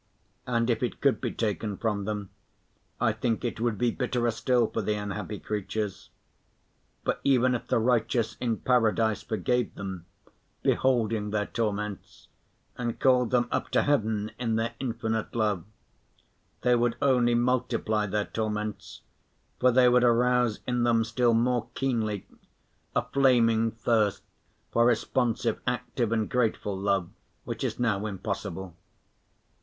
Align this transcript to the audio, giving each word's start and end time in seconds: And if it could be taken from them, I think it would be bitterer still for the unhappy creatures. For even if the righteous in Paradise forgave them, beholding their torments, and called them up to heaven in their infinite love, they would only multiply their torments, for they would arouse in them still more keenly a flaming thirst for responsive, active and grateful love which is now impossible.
And 0.47 0.67
if 0.71 0.81
it 0.81 0.99
could 0.99 1.21
be 1.21 1.31
taken 1.31 1.77
from 1.77 2.05
them, 2.05 2.31
I 2.99 3.13
think 3.13 3.45
it 3.45 3.59
would 3.59 3.77
be 3.77 3.91
bitterer 3.91 4.31
still 4.31 4.65
for 4.65 4.81
the 4.81 4.95
unhappy 4.95 5.37
creatures. 5.37 6.09
For 7.05 7.19
even 7.23 7.53
if 7.53 7.67
the 7.67 7.77
righteous 7.77 8.35
in 8.41 8.57
Paradise 8.57 9.21
forgave 9.21 9.75
them, 9.75 10.07
beholding 10.63 11.29
their 11.29 11.45
torments, 11.45 12.29
and 12.79 12.99
called 12.99 13.29
them 13.29 13.47
up 13.51 13.69
to 13.69 13.83
heaven 13.83 14.31
in 14.39 14.55
their 14.55 14.73
infinite 14.79 15.35
love, 15.35 15.65
they 16.61 16.75
would 16.75 16.95
only 16.99 17.35
multiply 17.35 18.07
their 18.07 18.25
torments, 18.25 19.03
for 19.59 19.69
they 19.71 19.87
would 19.87 20.03
arouse 20.03 20.61
in 20.65 20.81
them 20.81 21.03
still 21.03 21.35
more 21.35 21.67
keenly 21.75 22.25
a 22.95 23.03
flaming 23.03 23.69
thirst 23.69 24.23
for 24.71 24.83
responsive, 24.83 25.61
active 25.67 26.11
and 26.11 26.27
grateful 26.27 26.75
love 26.75 27.11
which 27.43 27.63
is 27.63 27.77
now 27.79 28.03
impossible. 28.07 28.75